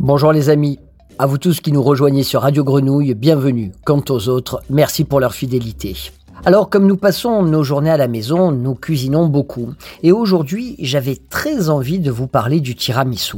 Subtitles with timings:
[0.00, 0.78] Bonjour les amis,
[1.20, 3.72] à vous tous qui nous rejoignez sur Radio Grenouille, bienvenue.
[3.84, 5.94] Quant aux autres, merci pour leur fidélité.
[6.46, 9.74] Alors, comme nous passons nos journées à la maison, nous cuisinons beaucoup.
[10.02, 13.36] Et aujourd'hui, j'avais très envie de vous parler du tiramisu.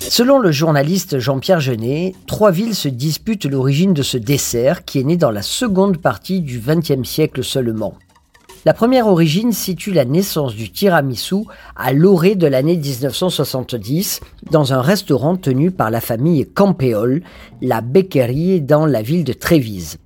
[0.00, 5.04] Selon le journaliste Jean-Pierre Genet, trois villes se disputent l'origine de ce dessert qui est
[5.04, 7.92] né dans la seconde partie du XXe siècle seulement.
[8.64, 11.44] La première origine situe la naissance du tiramisu
[11.76, 17.22] à l'orée de l'année 1970 dans un restaurant tenu par la famille Campeol,
[17.62, 19.98] la Becquerie dans la ville de Trévise.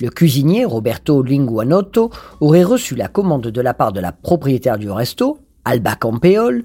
[0.00, 4.90] Le cuisinier Roberto Linguanotto aurait reçu la commande de la part de la propriétaire du
[4.90, 6.64] resto, Alba Campeol,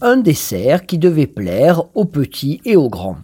[0.00, 3.18] un dessert qui devait plaire aux petits et aux grands.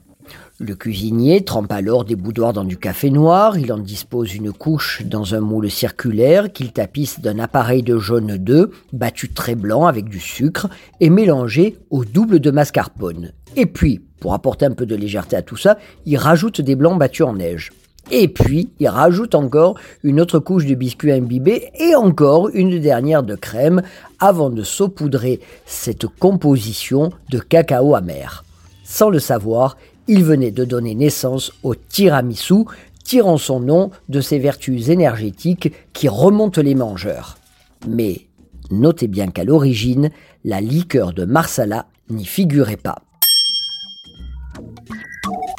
[0.58, 5.02] Le cuisinier trempe alors des boudoirs dans du café noir, il en dispose une couche
[5.04, 10.08] dans un moule circulaire qu'il tapisse d'un appareil de jaune d'œuf, battu très blanc avec
[10.08, 10.68] du sucre
[11.00, 13.32] et mélangé au double de mascarpone.
[13.54, 15.76] Et puis, pour apporter un peu de légèreté à tout ça,
[16.06, 17.70] il rajoute des blancs battus en neige.
[18.10, 23.24] Et puis, il rajoute encore une autre couche de biscuit imbibé et encore une dernière
[23.24, 23.82] de crème
[24.20, 28.42] avant de saupoudrer cette composition de cacao amer.
[28.84, 29.76] Sans le savoir,
[30.08, 32.64] il venait de donner naissance au tiramisu,
[33.04, 37.38] tirant son nom de ses vertus énergétiques qui remontent les mangeurs.
[37.88, 38.26] Mais
[38.70, 40.10] notez bien qu'à l'origine,
[40.44, 43.02] la liqueur de Marsala n'y figurait pas.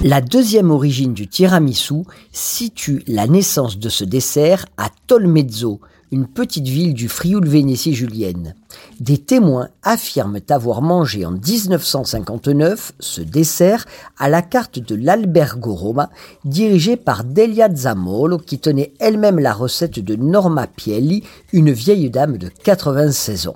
[0.03, 6.67] La deuxième origine du tiramisu situe la naissance de ce dessert à Tolmezzo, une petite
[6.67, 8.55] ville du Frioul-Vénétie julienne.
[8.99, 13.85] Des témoins affirment avoir mangé en 1959 ce dessert
[14.17, 16.09] à la carte de l'Albergo Roma,
[16.45, 22.37] dirigé par Delia Zamolo, qui tenait elle-même la recette de Norma Pielli, une vieille dame
[22.37, 23.55] de 96 ans.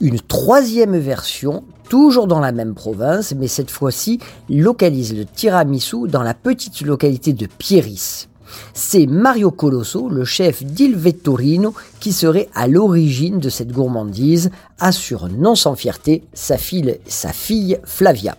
[0.00, 4.18] Une troisième version, toujours dans la même province, mais cette fois-ci
[4.48, 8.28] localise le tiramisu dans la petite localité de Pieris.
[8.72, 15.28] C'est Mario Colosso, le chef d'Il Vettorino, qui serait à l'origine de cette gourmandise, assure
[15.28, 18.36] non sans fierté sa fille, sa fille Flavia.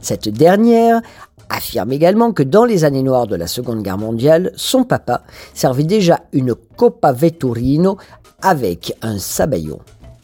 [0.00, 1.00] Cette dernière
[1.48, 5.22] affirme également que dans les années noires de la Seconde Guerre mondiale, son papa
[5.54, 7.98] servait déjà une Coppa Vettorino
[8.40, 9.78] avec un sabayon.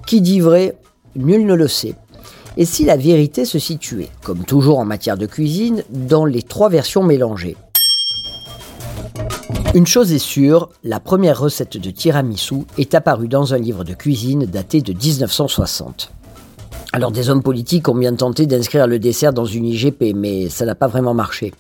[0.06, 0.77] Qui dit vrai
[1.16, 1.95] Nul ne le sait.
[2.56, 6.69] Et si la vérité se situait, comme toujours en matière de cuisine, dans les trois
[6.69, 7.56] versions mélangées
[9.75, 13.93] Une chose est sûre, la première recette de tiramisu est apparue dans un livre de
[13.93, 16.11] cuisine daté de 1960.
[16.95, 20.65] Alors des hommes politiques ont bien tenté d'inscrire le dessert dans une IGP, mais ça
[20.65, 21.53] n'a pas vraiment marché.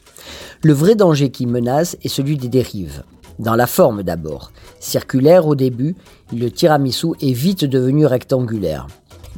[0.62, 3.02] Le vrai danger qui menace est celui des dérives.
[3.38, 4.52] Dans la forme d'abord.
[4.80, 5.94] Circulaire au début,
[6.34, 8.86] le tiramisu est vite devenu rectangulaire.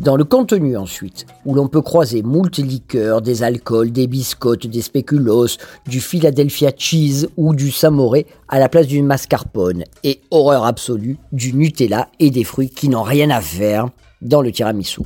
[0.00, 4.80] Dans le contenu ensuite, où l'on peut croiser moult liqueurs, des alcools, des biscottes, des
[4.80, 11.18] spéculoos, du Philadelphia cheese ou du samoré à la place du mascarpone, et horreur absolue,
[11.32, 13.90] du Nutella et des fruits qui n'ont rien à faire
[14.22, 15.02] dans le tiramisu.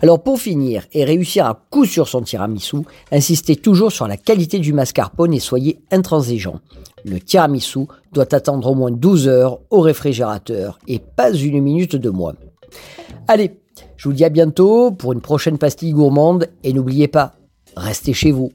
[0.00, 2.78] Alors pour finir et réussir à coup sur son tiramisu,
[3.12, 6.60] insistez toujours sur la qualité du mascarpone et soyez intransigeant.
[7.04, 7.80] Le tiramisu
[8.12, 12.34] doit attendre au moins 12 heures au réfrigérateur et pas une minute de moins.
[13.28, 13.52] Allez,
[13.96, 17.34] je vous dis à bientôt pour une prochaine pastille gourmande et n'oubliez pas,
[17.76, 18.52] restez chez vous.